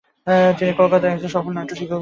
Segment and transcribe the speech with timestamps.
[0.57, 1.89] তিনি কলকাতার একজন সফল নাট্য শিক্ষকও ছিলেন।